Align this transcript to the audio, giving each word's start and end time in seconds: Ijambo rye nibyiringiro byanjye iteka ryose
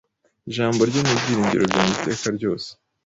Ijambo 0.49 0.81
rye 0.89 0.99
nibyiringiro 1.03 1.63
byanjye 1.71 1.93
iteka 1.97 2.27
ryose 2.37 2.69